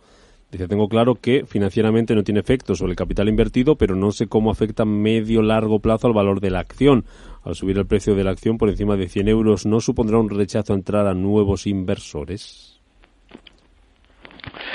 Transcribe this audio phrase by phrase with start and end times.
[0.52, 4.28] Dice, tengo claro que financieramente no tiene efecto sobre el capital invertido, pero no sé
[4.28, 7.06] cómo afecta a medio largo plazo al valor de la acción.
[7.44, 10.30] Al subir el precio de la acción por encima de 100 euros, ¿no supondrá un
[10.30, 12.77] rechazo a entrar a nuevos inversores?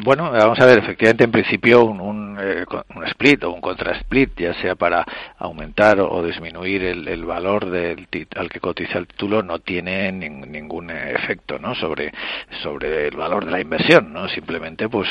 [0.00, 4.30] Bueno, vamos a ver, efectivamente, en principio un, un, eh, un split o un contra-split,
[4.38, 5.04] ya sea para
[5.38, 10.90] aumentar o, disminuir el, el valor del al que cotiza el título, no tiene ningún
[10.90, 11.74] efecto ¿no?
[11.74, 12.12] sobre,
[12.62, 14.12] sobre el valor de la inversión.
[14.12, 14.28] ¿no?
[14.28, 15.08] Simplemente, pues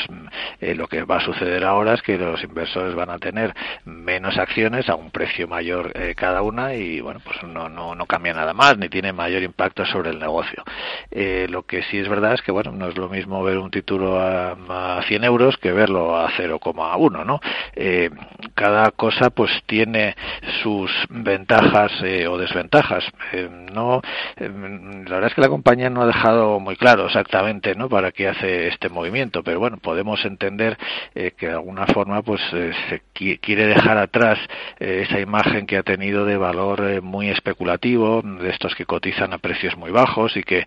[0.60, 4.38] eh, lo que va a suceder ahora es que los inversores van a tener menos
[4.38, 8.32] acciones a un precio mayor eh, cada una y, bueno, pues no, no, no cambia
[8.32, 10.64] nada más, ni tiene mayor impacto sobre el negocio.
[11.10, 13.70] Eh, lo que sí es verdad es que, bueno, no es lo mismo ver un
[13.70, 17.40] título a, a 100 euros que verlo a 0,1, ¿no?
[17.74, 18.10] Eh,
[18.54, 20.14] cada cosa pues tiene
[20.62, 23.04] sus ventajas eh, o desventajas.
[23.32, 24.00] Eh, no,
[24.38, 27.88] la verdad es que la compañía no ha dejado muy claro exactamente, ¿no?
[27.88, 30.76] Para qué hace este movimiento, pero bueno, podemos entender
[31.14, 34.38] que de alguna forma pues se quiere dejar atrás
[34.78, 39.76] esa imagen que ha tenido de valor muy especulativo, de estos que cotizan a precios
[39.76, 40.64] muy bajos y que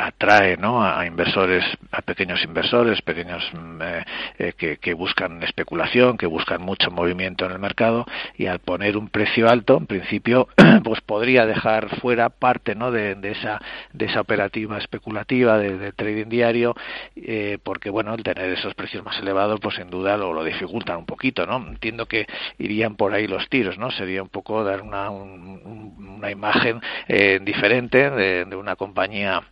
[0.00, 0.82] atrae, ¿no?
[0.82, 4.04] A, a inversores, a pequeños inversores, pequeños eh,
[4.38, 9.08] eh, que, buscan especulación, que buscan mucho movimiento en el mercado y al poner un
[9.08, 10.48] precio alto, en principio,
[10.84, 12.90] pues podría dejar fuera parte, ¿no?
[12.90, 13.60] De, esa
[13.92, 16.74] de esa operativa especulativa de, trading diario,
[17.16, 21.06] eh, porque bueno, el tener esos precios más elevados, pues sin duda lo, dificultan un
[21.06, 21.56] poquito, ¿no?
[21.56, 22.26] Entiendo que
[22.58, 23.90] irían por ahí los tiros, ¿no?
[23.90, 29.42] Sería un poco dar una, un, una imagen eh, diferente de una compañía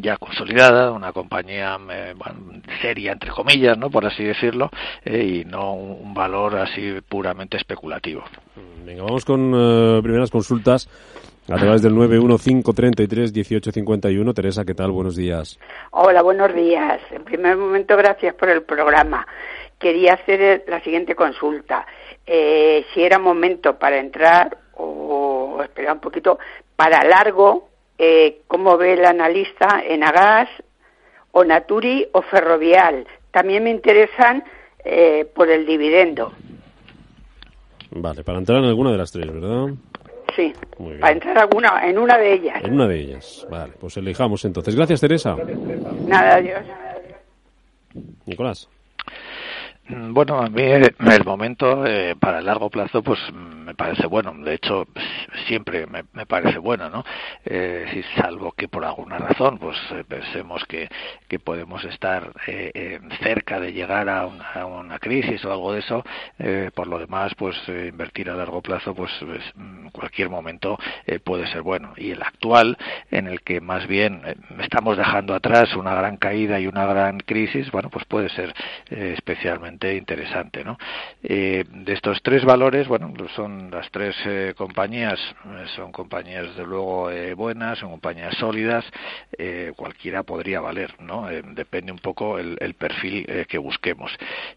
[0.00, 3.90] ya consolidada, una compañía eh, bueno, seria entre comillas, ¿no?
[3.90, 4.70] por así decirlo,
[5.04, 8.22] eh, y no un valor así puramente especulativo.
[8.84, 10.88] Venga, vamos con uh, primeras consultas
[11.50, 14.34] a través del 915331851.
[14.34, 14.90] Teresa, ¿qué tal?
[14.90, 15.58] Buenos días.
[15.90, 17.00] Hola, buenos días.
[17.10, 19.26] En primer momento, gracias por el programa.
[19.78, 21.86] Quería hacer la siguiente consulta.
[22.26, 26.38] Eh, si era momento para entrar o esperar un poquito
[26.76, 27.67] para largo
[27.98, 30.48] eh, cómo ve el analista en Agas
[31.32, 33.06] o Naturi o Ferrovial.
[33.30, 34.44] También me interesan
[34.84, 36.32] eh, por el dividendo.
[37.90, 39.68] Vale, para entrar en alguna de las tres, ¿verdad?
[40.36, 40.52] Sí,
[41.00, 42.62] para entrar alguna, en una de ellas.
[42.62, 44.76] En una de ellas, vale, pues elijamos entonces.
[44.76, 45.36] Gracias, Teresa.
[46.06, 46.62] Nada, adiós.
[48.26, 48.68] Nicolás.
[49.90, 54.34] Bueno, a mí el momento eh, para el largo plazo pues me parece bueno.
[54.44, 54.86] De hecho,
[55.46, 57.04] siempre me, me parece bueno, ¿no?
[57.44, 60.88] Eh, salvo que por alguna razón pues eh, pensemos que,
[61.28, 65.80] que podemos estar eh, cerca de llegar a una, a una, crisis o algo de
[65.80, 66.04] eso.
[66.38, 70.78] Eh, por lo demás, pues invertir a largo plazo pues en cualquier momento
[71.24, 71.94] puede ser bueno.
[71.96, 72.76] Y el actual,
[73.10, 74.22] en el que más bien
[74.60, 78.54] estamos dejando atrás una gran caída y una gran crisis, bueno, pues puede ser
[78.90, 80.64] especialmente interesante.
[80.64, 80.78] ¿no?
[81.22, 85.18] Eh, de estos tres valores, bueno, son las tres eh, compañías,
[85.76, 88.84] son compañías de luego eh, buenas, son compañías sólidas,
[89.76, 91.28] cualquiera podría valer, ¿no?
[91.54, 94.10] depende un poco el, perfil que busquemos.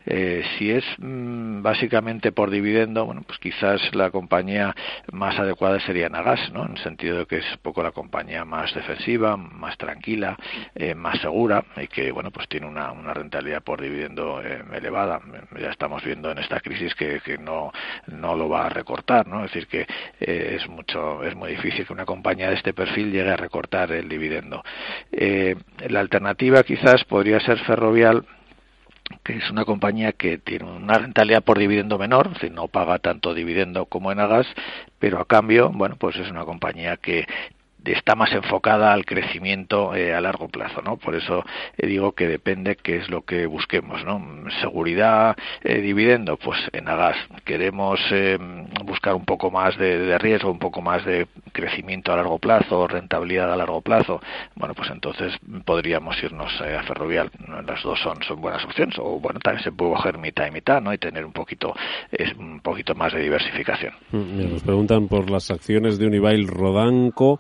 [0.06, 4.76] si es mmm, básicamente por dividendo, bueno, pues quizás la compañía
[5.12, 6.66] más adecuada sería Nagas, ¿no?
[6.66, 10.38] En el sentido de que es un poco la compañía más defensiva, más tranquila,
[10.96, 15.11] más segura y que, bueno, pues tiene una rentabilidad por dividendo elevada
[15.60, 17.72] ya estamos viendo en esta crisis que, que no,
[18.08, 19.44] no lo va a recortar, ¿no?
[19.44, 19.81] Es decir, que
[20.19, 23.92] eh, es mucho, es muy difícil que una compañía de este perfil llegue a recortar
[23.92, 24.63] el dividendo.
[25.12, 25.56] Eh,
[25.90, 28.25] la alternativa quizás podría ser Ferrovial,
[29.24, 33.00] que es una compañía que tiene una rentabilidad por dividendo menor, es decir, no paga
[33.00, 34.48] tanto dividendo como en Agas,
[35.00, 37.25] pero a cambio, bueno, pues es una compañía que
[37.86, 40.98] está más enfocada al crecimiento eh, a largo plazo, ¿no?
[40.98, 41.44] Por eso
[41.78, 44.22] eh, digo que depende qué es lo que busquemos, ¿no?
[44.62, 47.18] Seguridad, eh, dividendo, pues en Agas.
[47.45, 48.00] Queremos
[48.86, 53.51] buscar un poco más de, riesgo, un poco más de crecimiento a largo plazo, rentabilidad
[53.51, 54.22] a largo plazo,
[54.56, 55.33] bueno, pues entonces
[55.66, 57.31] podríamos irnos eh, a Ferrovial.
[57.66, 60.81] Las dos son, son buenas opciones, o bueno, también se puede coger mitad y mitad,
[60.81, 60.94] ¿no?
[60.94, 61.74] Y tener un poquito,
[62.12, 63.94] es, un poquito más de diversificación.
[64.12, 67.39] Mm, nos preguntan por las acciones de Unibail Rodanco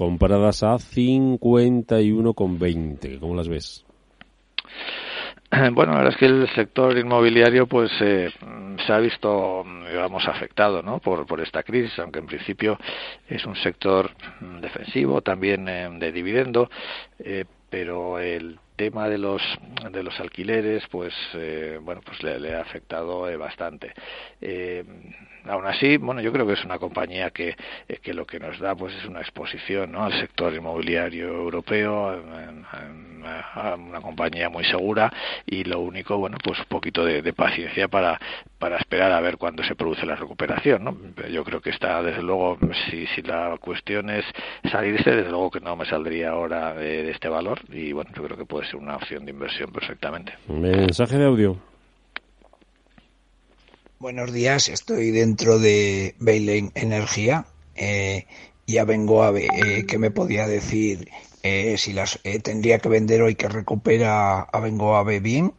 [0.00, 3.20] comparadas a 51,20.
[3.20, 3.84] ¿Cómo las ves?
[5.72, 8.30] Bueno, la verdad es que el sector inmobiliario pues eh,
[8.86, 11.00] se ha visto, digamos, afectado ¿no?
[11.00, 12.78] por, por esta crisis, aunque en principio
[13.28, 16.70] es un sector mm, defensivo, también eh, de dividendo,
[17.18, 19.42] eh, pero el tema de los
[19.92, 21.12] de los alquileres pues
[21.82, 23.92] bueno pues le, ha afectado bastante
[25.44, 27.56] aún así, bueno, yo creo que es una compañía que,
[27.88, 30.04] eh, que lo que nos da pues es una exposición ¿no?
[30.04, 32.22] al sector inmobiliario europeo,
[33.76, 35.12] una compañía muy segura
[35.46, 38.20] y lo único, bueno, pues un poquito de, paciencia para,
[38.58, 40.96] para esperar a ver cuándo se produce la recuperación, ¿no?
[41.30, 42.58] Yo creo que está, desde luego,
[42.90, 44.24] si, si la cuestión es
[44.70, 48.24] salirse, desde luego que no me saldría ahora de, de este valor y, bueno, yo
[48.24, 50.32] creo que puede ser una opción de inversión perfectamente.
[50.48, 51.56] Mensaje de audio.
[53.98, 57.44] Buenos días, estoy dentro de Bailey Energía.
[57.74, 58.26] Eh,
[58.66, 61.10] ya vengo a ver eh, qué me podía decir
[61.42, 65.52] eh, si las eh, tendría que vender hoy que recupera a Vengo a bien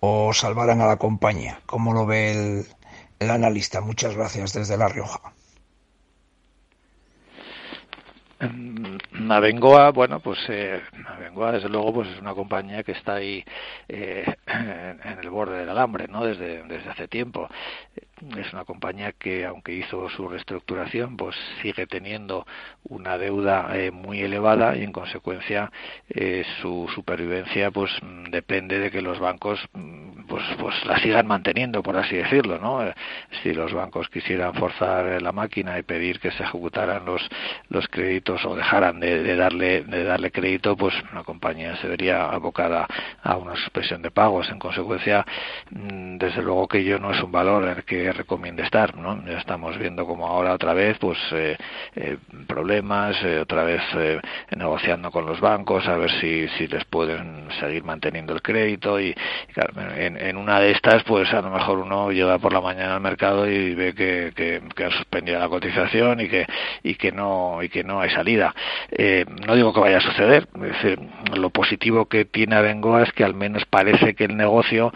[0.00, 1.60] o salvarán a la compañía.
[1.66, 2.66] ¿Cómo lo ve el,
[3.18, 3.80] el analista?
[3.80, 5.32] Muchas gracias desde La Rioja.
[9.28, 13.44] Abengoa, bueno, pues eh, Abengoa desde luego pues es una compañía que está ahí
[13.88, 16.24] eh, en el borde del alambre, ¿no?
[16.24, 17.48] Desde, desde hace tiempo
[18.36, 22.46] es una compañía que aunque hizo su reestructuración pues sigue teniendo
[22.84, 25.70] una deuda eh, muy elevada y en consecuencia
[26.08, 27.90] eh, su supervivencia pues
[28.30, 29.60] depende de que los bancos
[30.28, 32.94] pues pues la sigan manteniendo por así decirlo no eh,
[33.42, 37.22] si los bancos quisieran forzar la máquina y pedir que se ejecutaran los
[37.68, 42.86] los créditos o dejaran de, darle de darle crédito pues la compañía se vería abocada
[43.22, 44.48] a una suspensión de pagos.
[44.50, 45.24] En consecuencia
[45.70, 49.22] mm, desde luego que yo no es un valor en el que recomiende estar, ¿no?
[49.26, 51.56] Ya estamos viendo como ahora otra vez, pues, eh,
[51.96, 52.16] eh,
[52.46, 53.80] problemas, eh, otra vez
[54.56, 59.14] negociando con los bancos a ver si, si les pueden seguir manteniendo el crédito y,
[59.52, 62.94] claro, en, en, una de estas, pues a lo mejor uno llega por la mañana
[62.94, 66.46] al mercado y ve que, que, que ha suspendido la cotización y que,
[66.82, 68.54] y que no, y que no hay salida.
[69.46, 70.48] no digo que vaya a suceder,
[71.34, 74.92] lo positivo que tiene Abengoa es que al menos parece que el negocio,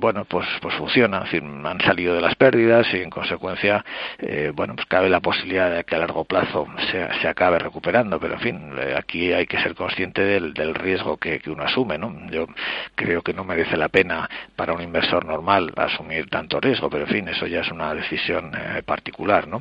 [0.00, 3.84] bueno, pues, pues funciona, es han salido de las pérdidas y en consecuencia,
[4.18, 8.18] eh, bueno, pues cabe la posibilidad de que a largo plazo se, se acabe recuperando,
[8.18, 11.64] pero en fin, eh, aquí hay que ser consciente del, del riesgo que, que, uno
[11.64, 12.14] asume, ¿no?
[12.30, 12.46] Yo
[12.94, 17.10] creo que no merece la pena para un inversor normal asumir tanto riesgo, pero en
[17.10, 19.58] fin, eso ya es una decisión eh, particular, ¿no?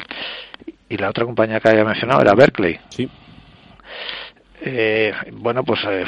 [0.87, 2.79] Y la otra compañía que había mencionado era Berkeley.
[2.89, 3.09] Sí.
[4.61, 6.03] Eh, bueno, pues eh,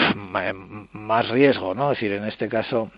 [0.92, 1.92] más riesgo, ¿no?
[1.92, 2.92] Es decir, en este caso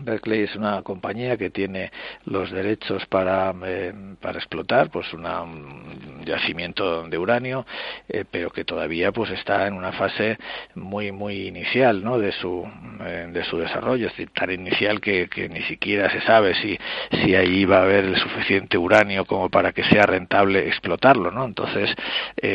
[0.00, 1.90] Berkeley es una compañía que tiene
[2.24, 7.66] los derechos para, eh, para explotar pues una, un yacimiento de uranio
[8.08, 10.38] eh, pero que todavía pues está en una fase
[10.74, 12.18] muy muy inicial ¿no?
[12.18, 12.66] de su
[13.04, 16.78] eh, de su desarrollo es decir tan inicial que, que, ni siquiera se sabe si
[17.22, 21.44] si ahí va a haber el suficiente uranio como para que sea rentable explotarlo ¿no?
[21.44, 21.94] entonces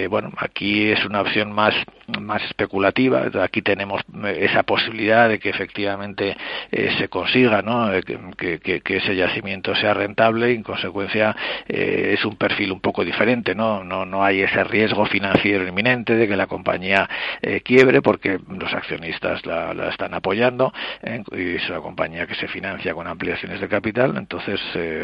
[0.09, 1.75] bueno aquí es una opción más
[2.19, 6.35] más especulativa aquí tenemos esa posibilidad de que efectivamente
[6.71, 7.93] se consiga ¿no?
[7.93, 11.35] Eh, que, ese yacimiento sea rentable y en consecuencia
[11.67, 16.15] eh, es un perfil un poco diferente no no no hay ese riesgo financiero inminente
[16.15, 17.09] de que la compañía
[17.41, 20.71] eh, quiebre porque los accionistas la, la están apoyando
[21.03, 24.59] eh, y es una compañía que se financia con ampliaciones de capital entonces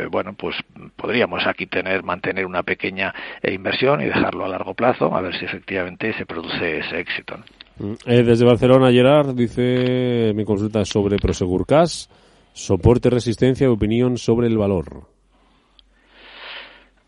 [0.09, 0.55] bueno pues
[0.95, 5.45] podríamos aquí tener mantener una pequeña inversión y dejarlo a largo plazo a ver si
[5.45, 7.35] efectivamente se produce ese éxito.
[7.79, 12.05] Eh, desde Barcelona, Gerard dice mi consulta sobre Prosegur Cash,
[12.53, 15.13] soporte, resistencia y opinión sobre el valor.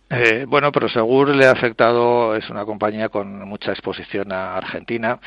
[0.07, 5.19] Eh, bueno, Prosegur le ha afectado, es una compañía con mucha exposición a Argentina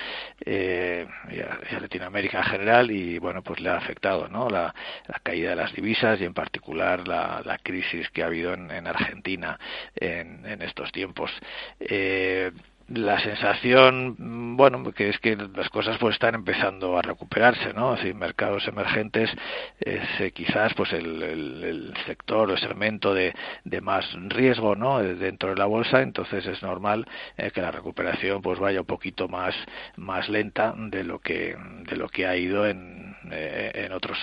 [0.45, 4.49] eh, y, a, Latinoamérica en general y bueno, pues le ha afectado ¿no?
[4.49, 4.73] la,
[5.09, 8.71] la caída de las divisas y en particular la, la crisis que ha habido en,
[8.71, 9.59] en Argentina
[9.97, 11.33] en, en, estos tiempos.
[11.81, 12.53] Eh,
[12.89, 17.93] la sensación, bueno, que es que las cosas pues están empezando a recuperarse, ¿no?
[17.93, 19.31] Así, mercados emergentes
[19.79, 25.01] es eh, quizás pues el, el, sector o el segmento de, de, más riesgo, ¿no?
[25.01, 29.29] Dentro de la bolsa, entonces es normal eh, que la recuperación pues vaya un poquito
[29.29, 29.55] más
[29.97, 31.57] más lenta de lo que
[31.91, 34.19] de lo que ha ido en, eh, en otros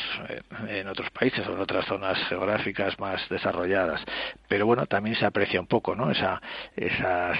[0.67, 4.03] en otros países o en otras zonas geográficas más desarrolladas.
[4.47, 6.09] Pero bueno, también se aprecia un poco, ¿no?
[6.09, 6.41] Esa
[6.75, 7.33] esa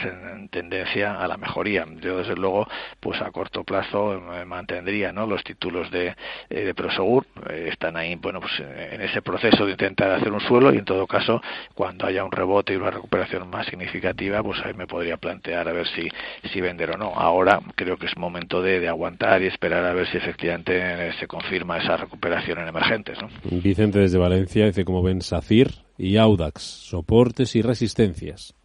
[0.52, 1.86] tendencia a la mejoría.
[2.02, 2.68] Yo desde luego,
[3.00, 5.26] pues a corto plazo mantendría, ¿no?
[5.26, 6.16] Los títulos de,
[6.50, 10.78] de Prosegur están ahí, bueno, pues en ese proceso de intentar hacer un suelo y
[10.78, 11.42] en todo caso,
[11.74, 15.74] cuando haya un rebote y una recuperación más significativa, pues ahí me podría plantear a
[15.74, 16.08] ver si,
[16.52, 17.14] si vender o no.
[17.16, 21.28] Ahora creo que es momento de, de aguantar y esperar a ver si efectivamente se
[21.28, 23.18] confirma esa recuperación en emergentes.
[23.22, 23.30] ¿no?
[23.44, 28.56] Vicente desde Valencia dice como ven SACIR y Audax, soportes y resistencias.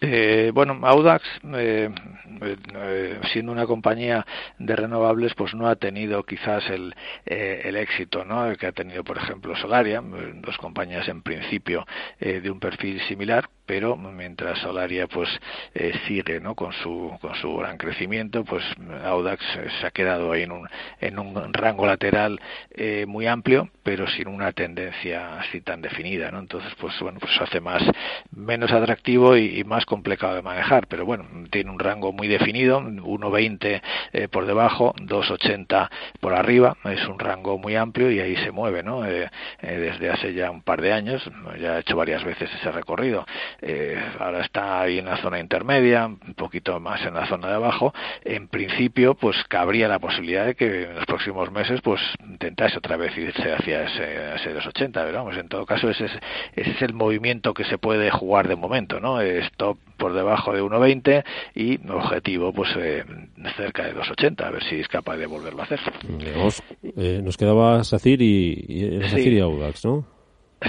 [0.00, 1.24] Eh, bueno, Audax,
[1.54, 1.90] eh,
[2.42, 4.26] eh, siendo una compañía
[4.58, 8.54] de renovables, pues no ha tenido quizás el, eh, el éxito ¿no?
[8.56, 11.86] que ha tenido, por ejemplo, Solaria, dos compañías en principio
[12.20, 15.28] de un perfil similar, pero mientras Solaria pues
[15.74, 16.54] eh, sigue ¿no?
[16.54, 18.64] con su con su gran crecimiento pues
[19.04, 20.68] Audax eh, se ha quedado ahí en un
[21.00, 26.38] en un rango lateral eh, muy amplio pero sin una tendencia así tan definida ¿no?
[26.38, 27.82] entonces pues bueno pues hace más
[28.30, 33.82] menos atractivo y, más complicado de manejar pero bueno tiene un rango muy definido 1.20
[34.12, 35.88] eh, por debajo 2.80
[36.20, 39.02] por arriba es un rango muy amplio y ahí se mueve ¿no?
[39.02, 43.26] desde hace ya un par de años ya ha hecho varias veces ese recorrido
[43.62, 47.54] eh, ahora está ahí en la zona intermedia, un poquito más en la zona de
[47.54, 47.92] abajo,
[48.24, 52.96] en principio pues cabría la posibilidad de que en los próximos meses pues intentase otra
[52.96, 56.12] vez irse hacia ese, ese 280, pero vamos, en todo caso ese es,
[56.54, 59.20] ese es el movimiento que se puede jugar de momento, ¿no?
[59.20, 63.04] Stop por debajo de 1.20 y objetivo pues eh,
[63.56, 65.80] cerca de 2.80, a ver si es capaz de volverlo a hacer.
[66.96, 70.16] Eh, nos quedaba Sacir y, y, Sacir y Audax, ¿no?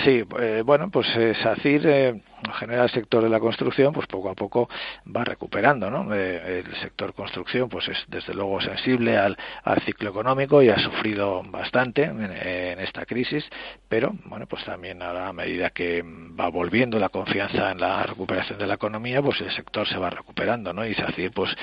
[0.03, 4.08] Sí, eh, bueno, pues eh, SACIR, eh, en general el sector de la construcción, pues
[4.08, 4.70] poco a poco
[5.06, 6.13] va recuperando, ¿no?
[6.13, 10.77] Eh, el sector construcción, pues es desde luego sensible al, al ciclo económico y ha
[10.77, 13.44] sufrido bastante en, esta crisis,
[13.89, 18.60] pero bueno, pues también ahora a medida que va volviendo la confianza en la recuperación
[18.60, 20.86] de la economía, pues el sector se va recuperando, ¿no?
[20.86, 21.56] Y SACIR, pues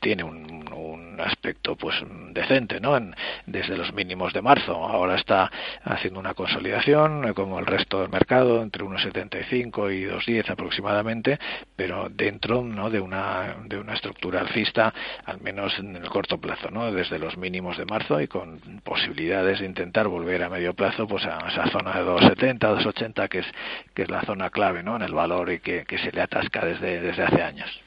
[0.00, 1.96] tiene un, un aspecto, pues
[2.32, 2.96] decente, ¿no?
[2.96, 3.14] En,
[3.46, 5.50] desde los mínimos de marzo, ahora está
[5.84, 11.38] haciendo una consolidación como el resto del mercado, entre 1,75 y 2,10 aproximadamente,
[11.76, 12.90] pero dentro ¿no?
[12.90, 14.92] de, una, de una estructura alcista,
[15.24, 16.90] al menos en el corto plazo, ¿no?
[16.92, 21.24] desde los mínimos de marzo y con posibilidades de intentar volver a medio plazo pues
[21.24, 23.46] a esa zona de 2,70, 2,80 que es,
[23.94, 24.96] que es la zona clave ¿no?
[24.96, 27.80] en el valor y que, que se le atasca desde, desde hace años.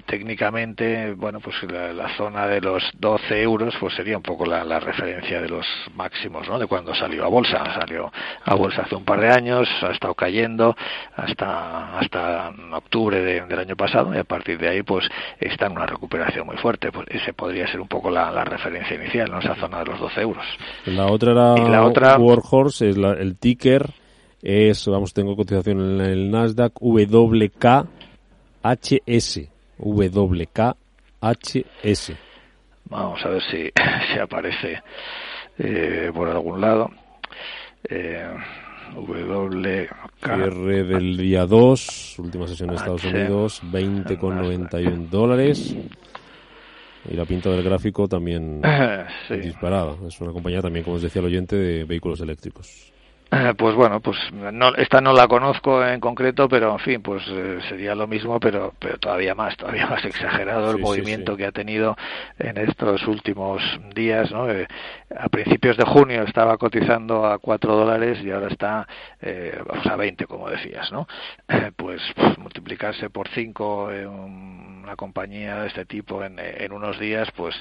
[0.07, 4.65] técnicamente, bueno, pues la, la, zona de los 12 euros, pues sería un poco la,
[4.65, 6.59] la referencia de los máximos, ¿no?
[6.59, 7.65] De cuando salió a bolsa.
[7.79, 8.13] Salió
[8.45, 10.77] a bolsa hace un par de años, ha estado cayendo
[11.15, 11.60] hasta
[11.99, 15.87] hasta octubre de, del año pasado y a partir de ahí pues está en una
[15.87, 16.93] recuperación muy fuerte.
[16.93, 19.41] Pues ese podría ser un poco la, la referencia inicial ¿no?
[19.41, 20.45] esa zona de los 12 euros.
[20.87, 23.91] La otra era y la otra Warhorse es la, el ticker
[24.43, 27.89] es vamos tengo cotización en el Nasdaq WKHS
[29.79, 30.71] WKHS
[32.91, 33.71] vamos a ver si,
[34.13, 34.83] si aparece
[35.59, 36.91] eh, por algún lado.
[37.89, 38.35] Eh,
[38.95, 39.89] W.
[40.23, 45.75] Cierre del día 2, última sesión en Estados Unidos, 20,91 dólares.
[47.11, 48.61] Y la pinta del gráfico también
[49.31, 49.97] disparada.
[50.07, 52.93] Es una compañía también, como os decía el oyente, de vehículos eléctricos.
[53.33, 57.23] Eh, pues bueno, pues no, esta no la conozco en concreto, pero en fin, pues
[57.29, 61.53] eh, sería lo mismo, pero, pero todavía más, todavía más exagerado el movimiento que ha
[61.53, 61.97] tenido
[62.41, 63.63] en estos últimos
[63.95, 64.51] días, ¿no?
[64.51, 64.67] Eh,
[65.17, 68.89] a principios de junio estaba cotizando a 4 dólares y ahora está
[69.91, 71.07] a 20, como decías, ¿no?
[71.77, 77.29] Pues, pues, multiplicarse por 5 en una compañía de este tipo en, en unos días,
[77.37, 77.55] pues,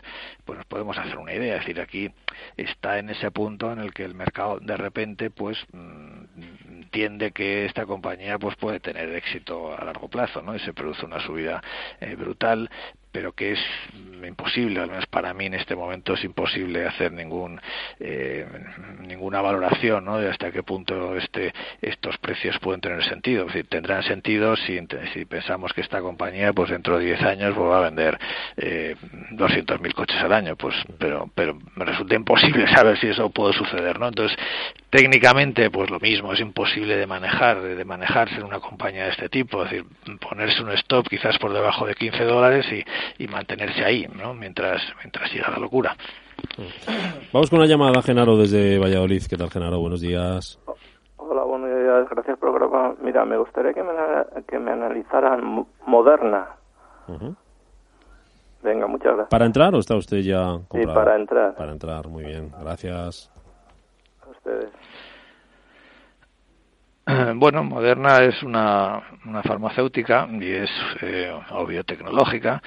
[0.45, 1.55] pues nos podemos hacer una idea.
[1.55, 2.09] Es decir, aquí
[2.57, 7.85] está en ese punto en el que el mercado de repente, pues entiende que esta
[7.85, 10.55] compañía pues puede tener éxito a largo plazo, ¿no?
[10.55, 11.61] Y se produce una subida
[11.99, 12.69] eh, brutal,
[13.11, 13.59] pero que es
[14.27, 17.59] imposible, al menos para mí en este momento es imposible hacer ningún
[17.99, 18.45] eh,
[19.01, 20.19] ninguna valoración ¿no?
[20.19, 23.47] de hasta qué punto este estos precios pueden tener sentido.
[23.47, 24.79] Es tendrán sentido si,
[25.13, 28.19] si pensamos que esta compañía pues dentro de 10 años pues, va a vender
[28.57, 28.95] eh,
[29.31, 33.99] 200.000 coches al año, pues pero pero me resulta imposible saber si eso puede suceder,
[33.99, 34.07] ¿no?
[34.07, 34.37] Entonces,
[34.89, 39.29] técnicamente pues lo mismo, es imposible de manejar, de manejarse en una compañía de este
[39.29, 39.85] tipo, es decir,
[40.19, 42.83] ponerse un stop quizás por debajo de 15 dólares y
[43.17, 44.33] y mantenerse ahí, ¿no?
[44.33, 45.95] Mientras, mientras siga la locura.
[47.33, 49.23] Vamos con una llamada, Genaro, desde Valladolid.
[49.29, 49.79] ¿Qué tal, Genaro?
[49.79, 50.59] Buenos días.
[51.17, 52.09] Hola, buenos días.
[52.09, 52.95] Gracias por programa.
[53.01, 53.91] Mira, me gustaría que me,
[54.47, 56.47] que me analizaran Moderna.
[58.61, 59.29] Venga, muchas gracias.
[59.29, 60.89] ¿Para entrar o está usted ya comprado?
[60.89, 61.55] Sí, para entrar.
[61.55, 62.51] Para entrar, muy bien.
[62.61, 63.31] Gracias.
[64.25, 64.69] A ustedes.
[67.35, 70.69] Bueno, Moderna es una, una farmacéutica y es
[71.01, 71.33] eh,
[71.67, 72.61] biotecnológica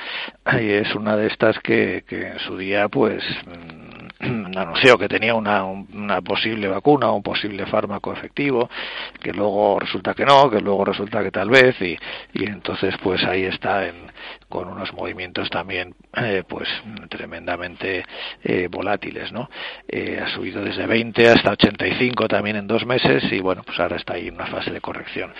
[0.60, 3.22] y es una de estas que, que en su día pues
[4.22, 8.68] anunció que tenía una, una posible vacuna un posible fármaco efectivo,
[9.20, 11.96] que luego resulta que no, que luego resulta que tal vez, y,
[12.32, 14.12] y entonces pues ahí está en,
[14.48, 16.68] con unos movimientos también eh, pues
[17.08, 18.04] tremendamente
[18.44, 19.48] eh, volátiles, ¿no?
[19.88, 23.96] Eh, ha subido desde 20 hasta 85 también en dos meses y bueno, pues ahora
[23.96, 25.32] está ahí en una fase de corrección.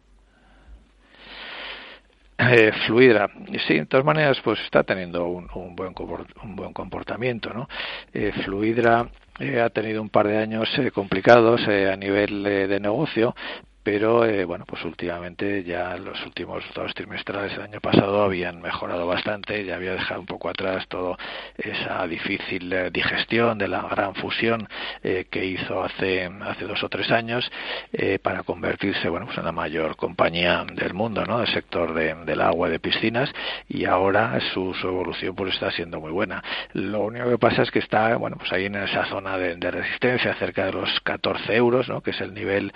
[2.43, 3.29] Eh, fluida.
[3.67, 5.93] Sí, de todas maneras, pues está teniendo un, buen,
[6.43, 7.69] un buen comportamiento, ¿no?
[8.15, 13.35] Eh, Fluidra eh, ha tenido un par de años eh, complicados a nivel de negocio,
[13.93, 19.05] pero eh, bueno pues últimamente ya los últimos dos trimestrales del año pasado habían mejorado
[19.05, 21.19] bastante ya había dejado un poco atrás toda
[21.59, 24.69] esa difícil eh, digestión de la gran fusión
[25.03, 27.51] eh, que hizo hace hace dos o tres años
[28.23, 32.41] para convertirse bueno pues en la mayor compañía del mundo no del sector de, del
[32.43, 33.29] agua y de piscinas
[33.69, 36.43] y ahora su, evolución pues está siendo muy buena.
[36.73, 39.71] Lo único que pasa es que está bueno pues ahí en esa zona de, de
[39.71, 42.73] resistencia cerca de los 14 euros no que es el nivel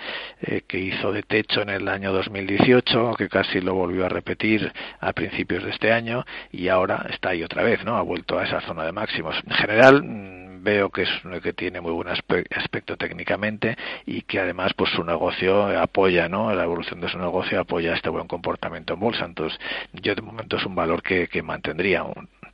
[0.67, 5.13] que hizo de techo en el año 2018, que casi lo volvió a repetir a
[5.13, 7.97] principios de este año y ahora está ahí otra vez, ¿no?
[7.97, 9.35] Ha vuelto a esa zona de máximos.
[9.45, 11.09] En general mm, veo que es
[11.41, 16.53] que tiene muy buen aspecto técnicamente y que además pues su negocio apoya, ¿no?
[16.53, 19.25] La evolución de su negocio apoya este buen comportamiento en bolsa.
[19.25, 19.59] Entonces,
[19.93, 22.03] yo de momento es un valor que, que mantendría.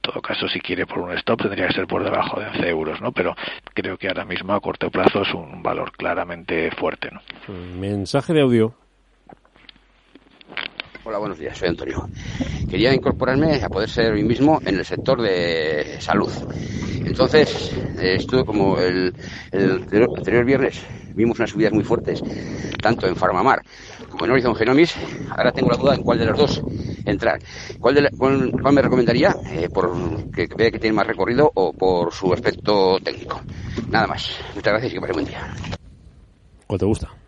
[0.01, 3.01] Todo caso, si quiere por un stop, tendría que ser por debajo de 11 euros,
[3.01, 3.11] ¿no?
[3.11, 3.35] Pero
[3.73, 7.21] creo que ahora mismo a corto plazo es un valor claramente fuerte, ¿no?
[7.79, 8.80] Mensaje de audio.
[11.03, 12.07] Hola, buenos días, soy Antonio.
[12.69, 16.31] Quería incorporarme a poder ser hoy mismo en el sector de salud.
[17.03, 19.11] Entonces, eh, esto como el,
[19.51, 20.79] anterior, viernes
[21.15, 22.21] vimos unas subidas muy fuertes,
[22.79, 23.63] tanto en Farmamar
[24.09, 24.95] como en Horizon Genomics,
[25.35, 26.61] ahora tengo la duda en cuál de los dos
[27.05, 27.39] entrar.
[27.79, 29.35] ¿Cuál, cuál, me recomendaría?
[29.49, 29.91] Eh, ¿Por
[30.31, 33.41] que, vea que tiene más recorrido o por su aspecto técnico?
[33.89, 34.37] Nada más.
[34.53, 35.51] Muchas gracias y que pase buen día.
[36.67, 37.20] ¿Cuál te gusta?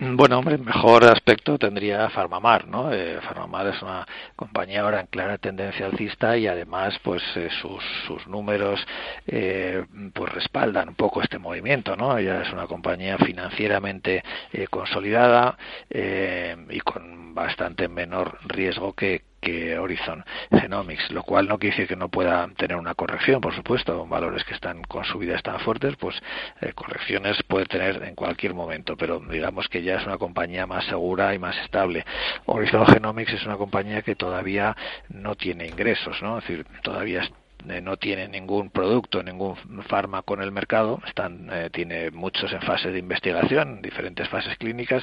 [0.00, 2.92] Bueno, hombre, mejor aspecto tendría Farmamar, ¿no?
[2.92, 4.04] Eh, Farmamar es una
[4.34, 8.84] compañía ahora en clara tendencia alcista y además, pues eh, sus, sus números,
[9.26, 12.18] eh, pues respaldan un poco este movimiento, ¿no?
[12.18, 15.56] Ella es una compañía financieramente eh, consolidada
[15.90, 21.96] y con bastante menor riesgo que, que Horizon Genomics, lo cual no quiere decir que
[21.96, 26.20] no pueda tener una corrección, por supuesto, valores que están con subidas tan fuertes, pues
[26.60, 30.84] eh, correcciones puede tener en cualquier momento, pero digamos que ya es una compañía más
[30.86, 32.04] segura y más estable.
[32.46, 34.76] Horizon Genomics es una compañía que todavía
[35.08, 36.38] no tiene ingresos, ¿no?
[36.38, 37.22] Es decir, todavía
[37.68, 39.56] eh, no tiene ningún producto, ningún
[39.88, 45.02] fármaco en el mercado, están, eh, tiene muchos en fase de investigación, diferentes fases clínicas,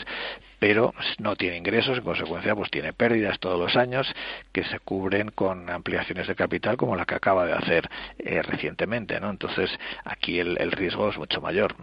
[0.60, 4.08] pero no tiene ingresos, en consecuencia pues tiene pérdidas todos los años
[4.52, 9.19] que se cubren con ampliaciones de capital como la que acaba de hacer eh, recientemente,
[9.19, 9.30] ¿no?
[9.30, 9.69] Entonces
[10.06, 11.76] aquí el, riesgo es mucho mayor.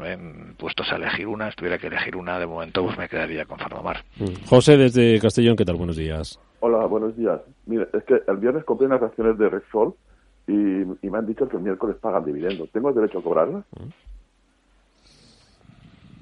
[0.57, 3.59] Puestos a elegir una, si tuviera que elegir una de momento, pues me quedaría con
[3.59, 4.05] Farmamar.
[4.17, 4.47] Mm.
[4.47, 5.77] José desde Castellón, ¿qué tal?
[5.77, 6.39] Buenos días.
[6.61, 7.41] Hola, buenos días.
[7.67, 9.95] Mire, es que el viernes compré unas acciones de Repsol
[10.49, 12.71] y, me han dicho que el miércoles pagan dividendos.
[12.71, 13.63] ¿Tengo el derecho a cobrarla?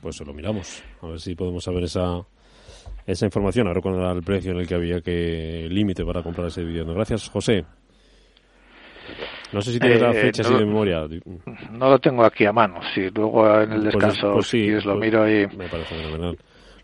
[0.02, 2.24] Pues se lo miramos, a ver si podemos saber esa,
[3.06, 6.60] esa información, ahora con el precio en el que había que límite para comprar ese
[6.60, 6.92] dividendo.
[6.94, 7.64] Gracias, José.
[9.52, 11.06] No sé si tienes la eh, fecha así de memoria.
[11.70, 12.80] No lo tengo aquí a mano.
[12.94, 15.46] Si luego en el pues descanso pues sí, lo pues miro y...
[15.56, 16.36] Me parece fenomenal.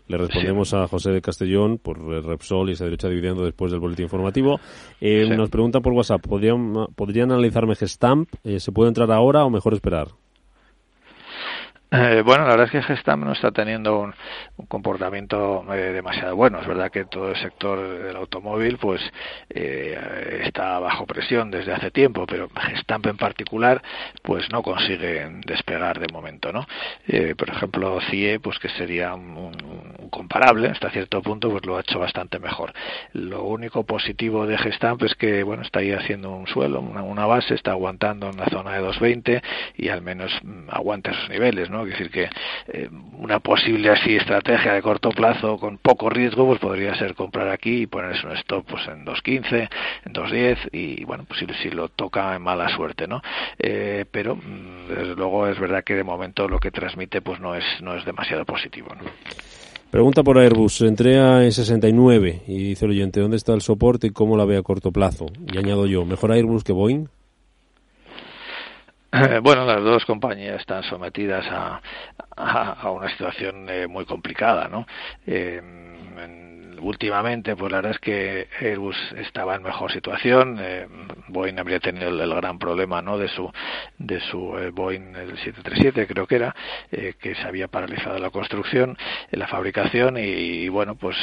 [0.07, 4.03] Le respondemos a José de Castellón por Repsol y esa derecha dividiendo después del boletín
[4.03, 4.59] informativo.
[4.99, 8.29] Eh, Nos pregunta por WhatsApp, ¿podrían, ¿podrían analizarme Gestamp?
[8.43, 10.09] Eh, ¿Se puede entrar ahora o mejor esperar?
[11.95, 14.15] Eh, bueno, la verdad es que Gestam no está teniendo un,
[14.67, 16.59] comportamiento eh, demasiado bueno.
[16.59, 18.99] Es verdad que todo el sector del automóvil pues
[19.51, 23.83] eh, está bajo presión desde hace tiempo, pero Gestamp en particular
[24.23, 26.65] pues no consigue despegar de momento, ¿no?
[27.37, 31.99] por ejemplo, CIE pues que sería un, comparable hasta cierto punto pues lo ha hecho
[31.99, 32.73] bastante mejor.
[33.11, 37.27] Lo único positivo de Gestamp es que bueno está ahí haciendo un suelo, una, una
[37.27, 39.43] base, está aguantando en la zona de 220
[39.77, 41.82] y al menos mm, aguanta esos niveles, ¿no?
[41.85, 42.29] Es decir, que
[42.67, 47.49] eh, una posible así estrategia de corto plazo con poco riesgo, pues podría ser comprar
[47.49, 49.69] aquí y ponerse un stop pues en 2.15,
[50.05, 53.21] en 2.10 y bueno, pues si, lo toca en mala suerte, ¿no?
[53.59, 57.55] Eh, pero mm, desde luego es verdad que de momento lo que transmite pues no
[57.55, 58.89] es no es demasiado positivo,
[59.91, 60.81] Pregunta por Airbus.
[60.81, 64.57] Entré a 69 y dice el oyente, ¿dónde está el soporte y cómo la ve
[64.57, 65.27] a corto plazo?
[65.53, 67.09] Y añado yo, ¿mejor Airbus que Boeing?
[69.43, 71.81] Bueno, las dos compañías están sometidas a,
[72.35, 74.87] a, una situación eh, muy complicada, ¿no?
[75.27, 75.61] Eh,
[76.83, 80.57] últimamente, pues la verdad es que Airbus estaba en mejor situación.
[80.59, 80.87] Eh,
[81.27, 83.17] Boeing habría tenido el, gran problema, ¿no?
[83.17, 83.51] De su
[83.97, 86.55] de su eh, Boeing 737, creo que era,
[86.91, 88.97] eh, que se había paralizado la construcción,
[89.31, 91.17] la fabricación y, bueno, pues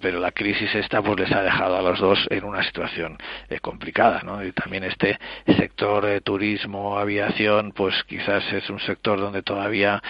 [0.00, 3.16] pero la crisis esta pues les ha dejado a los dos en una situación
[3.62, 4.44] complicada, ¿no?
[4.44, 10.02] Y también este sector de turismo, aviación, pues quizás es un sector donde todavía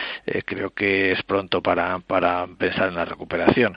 [0.45, 3.77] creo que es pronto para para pensar en la recuperación.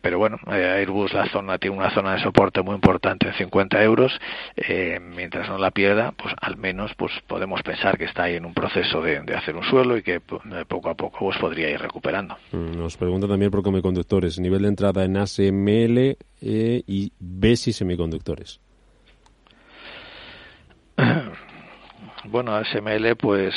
[0.00, 3.82] pero bueno, eh, Airbus la zona tiene una zona de soporte muy importante en 50
[3.82, 4.12] euros.
[4.56, 8.44] Eh, mientras no la pierda pues al menos pues podemos pensar que está ahí en
[8.44, 11.80] un proceso de, hacer un suelo y que pues, poco a poco pues podría ir
[11.80, 12.36] recuperando.
[12.52, 18.60] Mm, nos pregunta también por semiconductores nivel de entrada en ASML eh, y BESI semiconductores.
[22.24, 23.52] Bueno ASML pues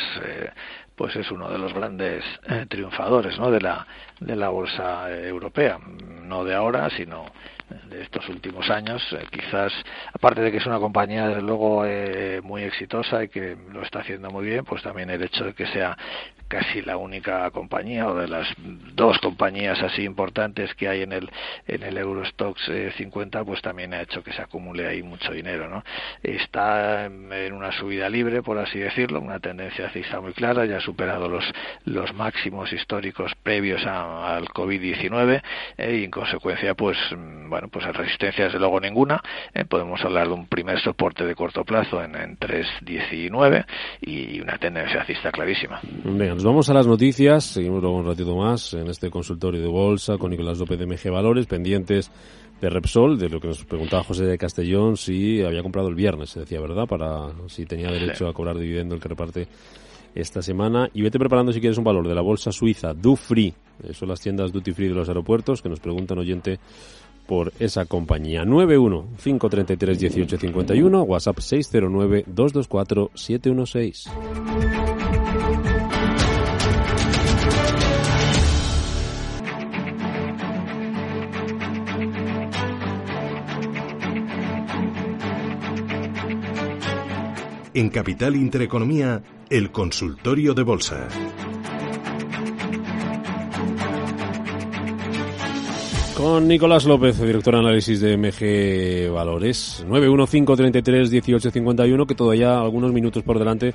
[0.95, 3.51] pues es uno de los grandes eh, triunfadores ¿no?
[3.51, 3.85] de la
[4.19, 5.79] de la bolsa europea
[6.23, 7.25] no de ahora sino
[7.89, 9.73] de estos últimos años eh, quizás
[10.13, 13.99] aparte de que es una compañía desde luego eh, muy exitosa y que lo está
[13.99, 15.97] haciendo muy bien pues también el hecho de que sea
[16.47, 18.47] casi la única compañía o de las
[18.93, 21.29] dos compañías así importantes que hay en el
[21.67, 25.83] en el Eurostox 50 pues también ha hecho que se acumule ahí mucho dinero no
[26.23, 30.81] está en una subida libre por así decirlo una tendencia alcista muy clara ya ha
[30.81, 31.43] superado los
[31.85, 35.41] los máximos históricos previos al COVID-19
[35.77, 36.97] eh, y en consecuencia pues
[37.47, 39.21] bueno pues resistencia desde luego ninguna
[39.53, 43.65] eh, podemos hablar de un primer soporte de corto plazo en, en 3.19
[44.01, 45.81] y una tendencia alcista clarísima
[46.35, 50.17] Nos vamos a las noticias, seguimos luego un ratito más en este consultorio de bolsa
[50.17, 52.11] con Nicolás López de MG Valores, pendientes
[52.59, 56.31] de Repsol, de lo que nos preguntaba José de Castellón si había comprado el viernes,
[56.31, 56.87] se decía, ¿verdad?
[56.87, 59.47] Para si tenía derecho a cobrar dividendo el que reparte
[60.13, 60.89] esta semana.
[60.93, 63.53] Y vete preparando si quieres un valor de la bolsa suiza, Dufree,
[63.93, 66.59] son las tiendas Duty Free de los aeropuertos, que nos preguntan oyente
[67.27, 68.43] por esa compañía.
[68.43, 72.25] 91 533 1851, WhatsApp 609
[87.75, 91.09] En Capital Intereconomía, el consultorio de bolsa.
[96.15, 99.85] Con Nicolás López, director de análisis de MG Valores.
[99.89, 103.73] 915331851, que todavía algunos minutos por delante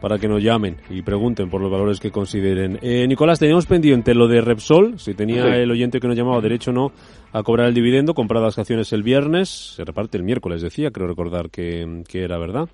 [0.00, 2.78] para que nos llamen y pregunten por los valores que consideren.
[2.82, 6.70] Eh, Nicolás, teníamos pendiente lo de Repsol, si tenía el oyente que nos llamaba derecho
[6.70, 6.92] o no
[7.32, 11.06] a cobrar el dividendo, comprar las acciones el viernes, se reparte el miércoles, decía, creo
[11.06, 12.68] recordar que, que era verdad.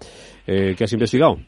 [0.46, 1.38] Eh, ¿Qué has investigado?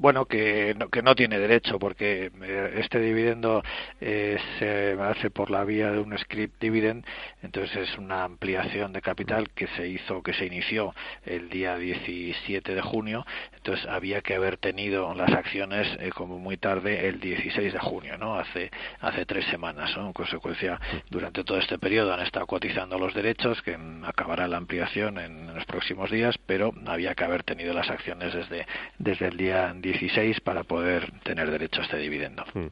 [0.00, 3.62] Bueno, que no, que no tiene derecho porque eh, este dividendo
[4.00, 7.04] eh, se hace por la vía de un script dividend,
[7.42, 10.94] entonces es una ampliación de capital que se hizo, que se inició
[11.26, 16.56] el día 17 de junio, entonces había que haber tenido las acciones eh, como muy
[16.56, 18.36] tarde el 16 de junio, ¿no?
[18.36, 23.60] Hace hace tres semanas, En consecuencia, durante todo este periodo han estado cotizando los derechos,
[23.60, 28.32] que acabará la ampliación en, los próximos días, pero había que haber tenido las acciones
[28.32, 28.66] desde
[28.98, 32.44] desde el día 16 para poder tener derecho a este dividendo.
[32.54, 32.68] Hmm.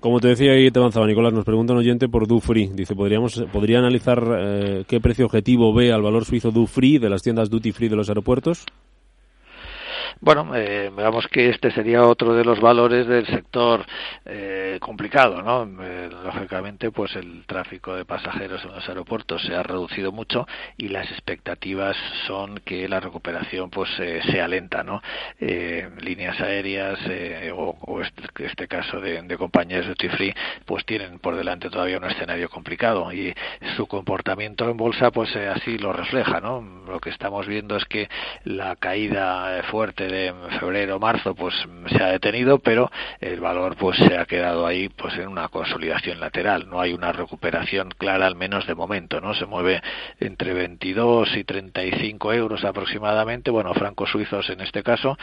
[0.00, 2.70] Como te decía y te avanzaba, Nicolás, nos pregunta un oyente por Dufree.
[2.72, 7.22] Dice, ¿podríamos, ¿podría analizar eh, qué precio objetivo ve al valor suizo Dufree de las
[7.22, 8.64] tiendas Duty Free de los aeropuertos?
[10.20, 13.84] Bueno, eh, veamos que este sería otro de los valores del sector
[14.24, 15.68] eh, complicado, ¿no?
[15.84, 20.88] Eh, lógicamente, pues el tráfico de pasajeros en los aeropuertos se ha reducido mucho y
[20.88, 25.02] las expectativas son que la recuperación pues eh, sea lenta, ¿no?
[25.40, 26.98] Eh, líneas aéreas
[27.54, 31.98] o, o este, este, caso de, de compañías duty free pues tienen por delante todavía
[31.98, 33.34] un escenario complicado y
[33.76, 36.60] su comportamiento en bolsa pues así lo refleja, ¿no?
[36.86, 38.08] Lo que estamos viendo es que
[38.44, 41.54] la caída fuerte de febrero marzo pues
[41.88, 46.20] se ha detenido pero el valor pues se ha quedado ahí pues en una consolidación
[46.20, 46.68] lateral.
[46.68, 49.82] No hay una recuperación clara al menos de momento no se mueve
[50.20, 55.18] entre 22 y 35 euros aproximadamente bueno francos suizos en este caso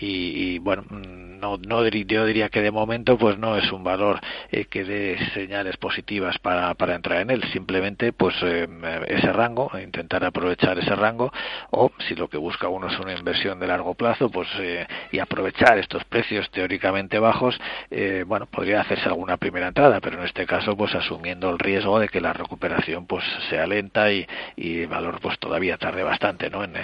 [0.00, 4.64] y, bueno no no yo diría que de momento pues no es un valor eh,
[4.64, 7.44] que dé señales positivas para para entrar en él.
[7.52, 8.66] Simplemente pues eh,
[9.08, 11.32] ese rango intentar aprovechar ese rango
[11.70, 15.18] o si lo que busca uno es una inversión de largo plazo pues eh, y
[15.18, 17.58] aprovechar estos precios teóricamente bajos
[17.90, 21.98] eh, bueno podría hacerse alguna primera entrada pero en este caso pues asumiendo el riesgo
[21.98, 26.64] de que la recuperación pues sea lenta y, el valor pues todavía tarde bastante no
[26.64, 26.74] en,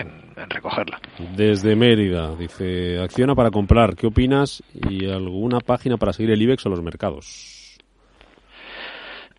[0.48, 0.98] recogerla.
[1.36, 3.94] Desde Mérida dice acciona para comprar.
[3.94, 7.78] Qué opinas y alguna página para seguir el IBEX o los mercados.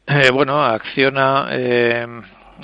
[0.08, 1.50] Eh, bueno acciona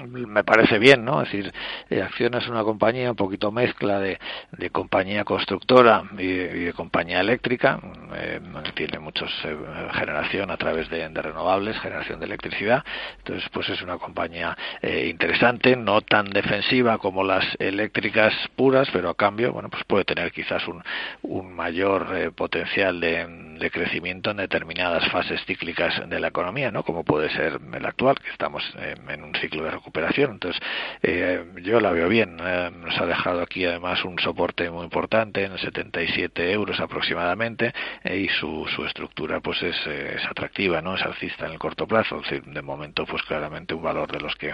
[0.07, 1.21] me parece bien, ¿no?
[1.21, 1.53] Es decir,
[1.89, 4.19] eh, Acciona es una compañía un poquito mezcla de,
[4.51, 7.79] de compañía constructora y, de compañía eléctrica,
[8.15, 8.39] eh,
[8.75, 9.57] tiene muchos eh,
[9.93, 12.83] generación a través de, renovables, generación de electricidad,
[13.17, 19.09] entonces pues es una compañía eh, interesante, no tan defensiva como las eléctricas puras, pero
[19.09, 20.83] a cambio, bueno, pues puede tener quizás un,
[21.23, 23.27] un mayor potencial de,
[23.59, 26.83] de crecimiento en determinadas fases cíclicas de la economía, ¿no?
[26.83, 28.63] Como puede ser el actual, que estamos
[29.09, 29.88] en un ciclo de recuperación.
[30.31, 30.61] Entonces,
[31.01, 32.37] eh, yo la veo bien.
[32.39, 37.73] Eh, nos ha dejado aquí además un soporte muy importante en 77 euros aproximadamente
[38.03, 40.95] eh, y su, su estructura pues es, es, atractiva, ¿no?
[40.95, 42.21] Es alcista en el corto plazo.
[42.29, 44.53] de momento, pues claramente un valor de los que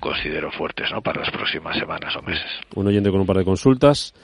[0.00, 1.02] considero fuertes, ¿no?
[1.02, 2.46] Para las próximas semanas o meses.
[2.74, 4.14] Un oyente con un par de consultas.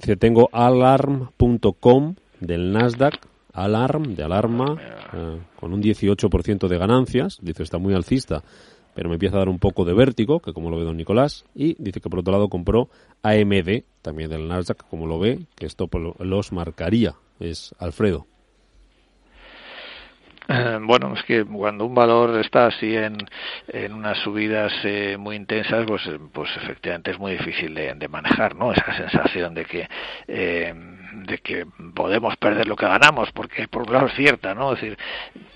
[0.00, 3.18] Dice, tengo alarm.com del Nasdaq
[3.58, 4.76] Alarm, de alarma,
[5.58, 8.42] con un 18% de ganancias, dice está muy alcista,
[8.98, 11.44] pero me empieza a dar un poco de vértigo, que como lo ve don Nicolás,
[11.54, 12.88] y dice que por otro lado compró
[13.22, 18.26] AMD, también del Nasdaq, como lo ve, que esto los marcaría, es Alfredo.
[20.48, 23.18] Eh, bueno, es que cuando un valor está así en,
[23.68, 28.56] en unas subidas eh, muy intensas, pues, pues efectivamente es muy difícil de, de, manejar,
[28.56, 28.72] ¿no?
[28.72, 29.88] Esa sensación de que
[30.26, 30.74] eh,
[31.12, 34.72] de que podemos perder lo que ganamos, porque por un lado es cierta, ¿no?
[34.72, 34.98] Es decir,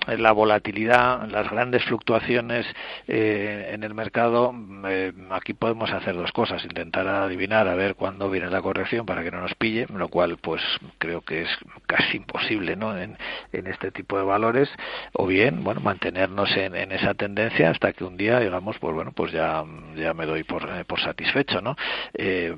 [0.06, 2.66] la volatilidad, las grandes fluctuaciones
[3.06, 4.54] eh, en el mercado,
[4.88, 9.22] eh, aquí podemos hacer dos cosas, intentar adivinar a ver cuándo viene la corrección para
[9.22, 10.62] que no nos pille, lo cual pues
[10.98, 11.48] creo que es
[11.86, 12.96] casi imposible, ¿no?
[12.98, 13.16] En,
[13.52, 14.68] en este tipo de valores,
[15.12, 19.12] o bien, bueno, mantenernos en, en, esa tendencia hasta que un día, digamos, pues bueno,
[19.12, 19.64] pues ya,
[19.96, 21.76] ya me doy por, por satisfecho, ¿no?
[22.14, 22.56] Eh,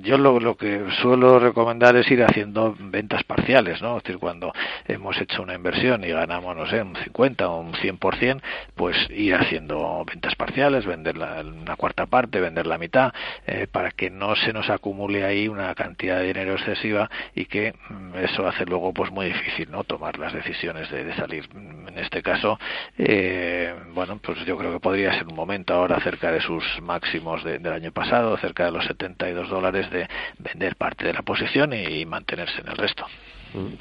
[0.00, 3.98] yo lo, lo que suelo recomendar es ir haciendo ventas parciales, ¿no?
[3.98, 4.52] Es decir, cuando
[4.88, 8.40] hemos hecho una inversión y ganamos, no sé, un 50 o un 100%,
[8.74, 13.12] pues ir haciendo ventas parciales, vender la, una cuarta parte, vender la mitad,
[13.46, 17.74] eh, para que no se nos acumule ahí una cantidad de dinero excesiva y que
[17.90, 19.84] mm, eso hace luego pues muy difícil, ¿no?
[19.84, 21.48] Tomar las decisiones de, salir.
[21.54, 22.58] En este caso,
[22.96, 27.44] eh, bueno, pues yo creo que podría ser un momento ahora cerca de sus máximos
[27.44, 31.74] de, del año pasado, cerca de los 72 dólares de vender parte de la posición
[31.74, 33.04] y, mantenerse en el resto.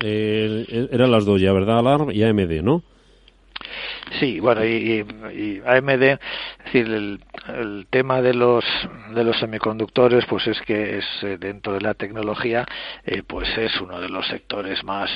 [0.02, 2.84] Eh, eran las dos ya, ¿verdad, Alarm y AMD, no?
[4.20, 6.20] Sí, bueno, y, y, AMD, es
[6.66, 7.20] decir, el,
[7.90, 8.64] tema de los
[9.14, 12.66] de los semiconductores, pues es que es eh, dentro de la tecnología,
[13.06, 15.10] eh, pues es uno de los sectores más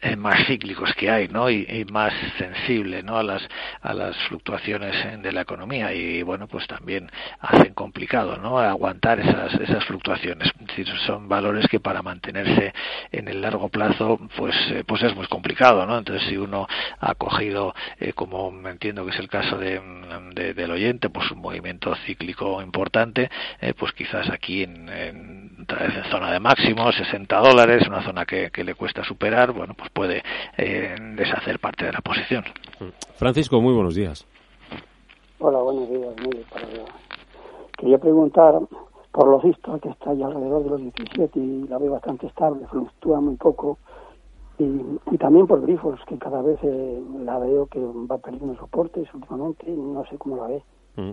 [0.00, 1.50] eh, más cíclicos que hay, ¿no?
[1.50, 3.18] Y, y, más sensible, ¿no?
[3.18, 3.42] A las
[3.82, 8.58] a las fluctuaciones de la economía y bueno, pues también hacen complicado, ¿no?
[8.58, 10.50] Aguantar esas esas fluctuaciones.
[10.60, 12.72] Es decir, son valores que para mantenerse
[13.12, 14.54] en el largo plazo, pues
[14.86, 15.98] pues es muy complicado, ¿no?
[15.98, 16.66] Entonces, si uno
[17.00, 19.80] ha cogido eh, como entiendo que es el caso de,
[20.34, 26.04] de, del oyente, pues un movimiento cíclico importante, eh, pues quizás aquí en, en, en,
[26.10, 30.22] zona de máximo, 60 dólares, una zona que, que le cuesta superar, bueno, pues puede
[30.56, 32.44] eh, deshacer parte de la posición.
[33.16, 34.26] Francisco, muy buenos días.
[35.38, 36.14] Hola, buenos días.
[36.24, 36.66] Mire, para...
[37.76, 38.54] Quería preguntar
[39.12, 42.66] por los visto que está ya alrededor de los 17 y la veo bastante estable,
[42.66, 43.78] fluctúa muy poco
[44.58, 49.12] y, y, también por Grifos, que cada vez eh, la veo que va perdiendo soportes
[49.14, 50.62] últimamente, no sé cómo la ve.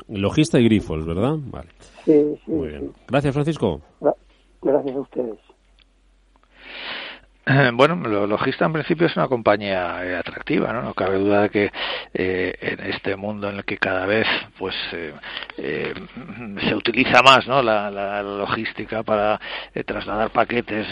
[0.08, 1.38] Logista y Grifos, ¿verdad?
[1.52, 1.70] Vale.
[2.06, 2.52] Sí, sí.
[2.52, 2.92] Muy bien.
[2.94, 3.02] Sí.
[3.08, 3.82] Gracias, Francisco.
[4.62, 5.40] Gracias a ustedes.
[7.74, 7.96] Bueno,
[8.28, 10.82] Logista en principio es una compañía eh, atractiva, ¿no?
[10.84, 11.72] No cabe duda de que
[12.14, 14.28] eh, en este mundo en el que cada vez
[14.58, 15.14] pues eh,
[15.58, 15.94] eh
[16.68, 17.62] se utiliza más, ¿no?
[17.64, 19.40] La, logística para
[19.74, 20.88] eh, trasladar paquetes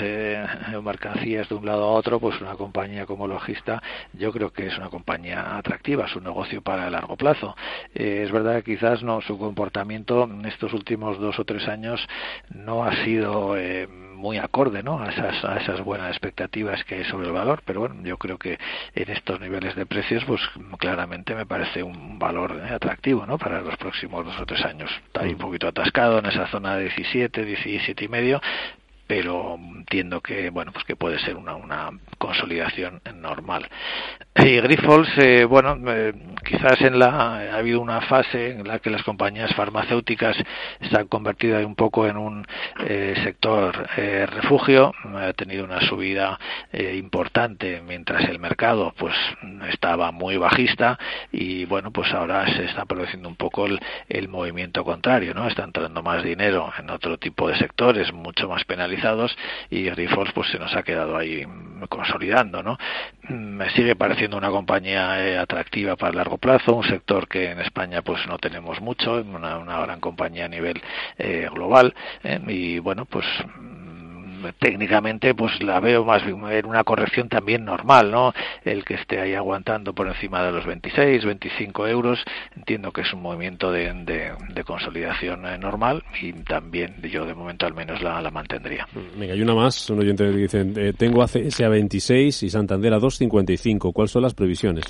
[0.75, 3.81] o mercancías de un lado a otro, pues una compañía como Logista
[4.13, 7.55] yo creo que es una compañía atractiva, es un negocio para el largo plazo.
[7.93, 12.05] es verdad que quizás no su comportamiento en estos últimos dos o tres años
[12.49, 13.55] no ha sido
[14.19, 15.01] muy acorde, ¿no?
[15.01, 18.37] A esas, a esas buenas expectativas que hay sobre el valor, pero bueno, yo creo
[18.37, 18.59] que
[18.93, 20.41] en estos niveles de precios, pues
[20.77, 23.37] claramente me parece un valor atractivo, ¿no?
[23.37, 24.91] Para los próximos dos o tres años.
[25.07, 28.41] Está ahí un poquito atascado en esa zona de 17, 17 y medio,
[29.09, 33.67] pero entiendo que bueno pues que puede ser una, una consolidación normal.
[34.35, 36.13] Y Grifols eh, bueno eh,
[36.45, 41.07] quizás en la ha habido una fase en la que las compañías farmacéuticas se han
[41.07, 42.45] convertido un poco en un
[42.85, 44.93] eh, sector eh, refugio.
[45.15, 46.39] Ha tenido una subida
[46.71, 49.15] eh, importante mientras el mercado pues
[49.71, 50.99] estaba muy bajista
[51.31, 55.63] y bueno pues ahora se está produciendo un poco el, el movimiento contrario no está
[55.63, 58.98] entrando más dinero en otro tipo de sectores mucho más penalizados
[59.69, 61.45] y Grifols pues se nos ha quedado ahí
[61.87, 62.77] consolidando, ¿no?
[63.29, 67.59] Me sigue pareciendo una compañía eh, atractiva para el largo plazo, un sector que en
[67.61, 70.81] España pues no tenemos mucho, una, una gran compañía a nivel
[71.17, 73.25] eh, global eh, y bueno pues
[74.59, 78.33] técnicamente pues la veo más bien en una corrección también normal, ¿no?
[78.63, 82.19] El que esté ahí aguantando por encima de los 26, 25 euros,
[82.55, 87.33] entiendo que es un movimiento de, de, de consolidación eh, normal y también yo de
[87.33, 88.87] momento al menos la, la mantendría.
[89.17, 92.93] Venga, hay una más, un oyente que dice, eh, tengo ACS a 26 y Santander
[92.93, 94.85] a 2,55, ¿cuáles son las previsiones?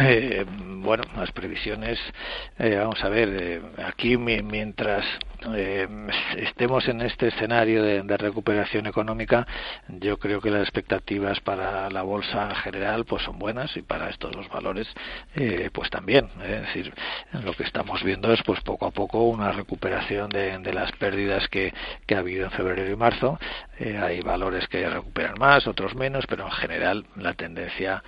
[0.00, 1.98] Eh, bueno, las previsiones,
[2.56, 5.04] eh, vamos a ver, eh, aquí mi, mientras
[5.54, 5.86] eh,
[6.36, 9.46] estemos en este escenario de, recuperación económica,
[9.88, 14.32] yo creo que las expectativas para la bolsa general pues son buenas y para estos
[14.32, 14.88] dos valores
[15.36, 16.28] eh, pues también.
[16.42, 16.92] Es decir,
[17.44, 21.46] lo que estamos viendo es pues poco a poco una recuperación de, de las pérdidas
[21.48, 21.72] que,
[22.06, 23.38] que, ha habido en febrero y marzo.
[23.78, 28.02] Eh, hay valores que recuperan más, otros menos, pero en general la tendencia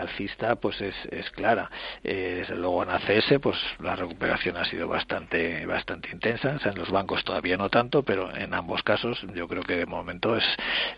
[0.00, 1.70] alcista pues es, es clara.
[2.04, 6.90] Eh, desde luego en ACS pues la recuperación ha sido bastante bastante intensa, en los
[6.90, 10.44] bancos todavía no tanto, pero en ambos casos yo creo que de momento es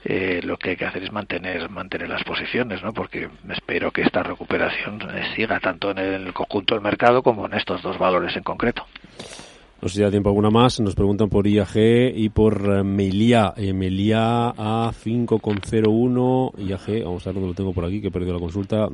[0.05, 2.93] eh, lo que hay que hacer es mantener mantener las posiciones, ¿no?
[2.93, 5.01] Porque espero que esta recuperación
[5.37, 8.87] siga tanto en el conjunto del mercado como en estos dos valores en concreto.
[9.85, 10.81] No sé si da tiempo alguna más.
[10.81, 11.77] Nos preguntan por IAG
[12.17, 13.53] y por eh, Melia.
[13.55, 16.53] Eh, Melia a 5,01.
[16.57, 18.89] IAG, vamos a ver dónde lo tengo por aquí, que he perdido la consulta.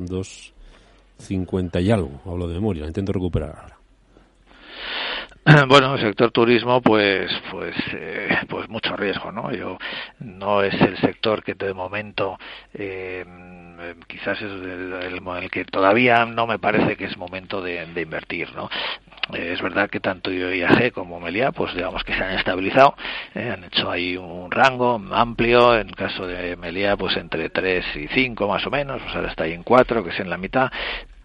[1.29, 2.21] 2,50 y algo.
[2.25, 2.85] Hablo de memoria.
[2.85, 3.81] Intento recuperar ahora.
[5.67, 9.51] Bueno, el sector turismo, pues, pues, eh, pues mucho riesgo, ¿no?
[9.51, 9.77] Yo
[10.19, 12.37] no es el sector que de momento,
[12.73, 13.25] eh,
[14.07, 18.69] quizás es el, el, que todavía no me parece que es momento de, invertir, ¿no?
[19.33, 22.95] Eh, es verdad que tanto IAG como Melia, pues digamos que se han estabilizado,
[23.33, 28.07] eh, han hecho ahí un rango amplio, en caso de Melia, pues entre 3 y
[28.09, 30.69] 5 más o menos, pues ahora está ahí en 4, que es en la mitad,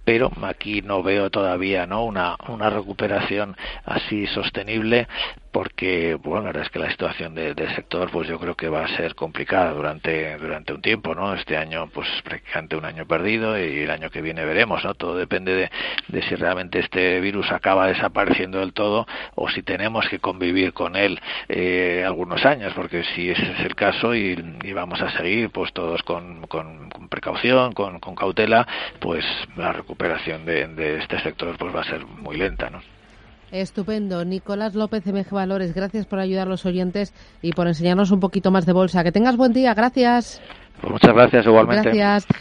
[0.06, 5.08] pero aquí no veo todavía no una, una recuperación así sostenible
[5.56, 8.84] porque bueno la es que la situación de, del sector pues yo creo que va
[8.84, 13.58] a ser complicada durante durante un tiempo no este año pues prácticamente un año perdido
[13.58, 15.70] y el año que viene veremos no todo depende
[16.10, 20.94] de, si realmente este virus acaba desapareciendo del todo o si tenemos que convivir con
[20.94, 25.48] él eh, algunos años porque si ese es el caso y, y vamos a seguir
[25.48, 28.66] pues todos con, con, con precaución con, con, cautela
[29.00, 29.24] pues
[29.56, 32.95] la recuperación de, de este sector pues va a ser muy lenta no
[33.50, 34.24] Estupendo.
[34.24, 38.50] Nicolás López, MG Valores, gracias por ayudar a los oyentes y por enseñarnos un poquito
[38.50, 39.04] más de bolsa.
[39.04, 39.74] Que tengas buen día.
[39.74, 40.40] Gracias.
[40.80, 41.90] Pues muchas gracias igualmente.
[41.90, 42.26] Gracias.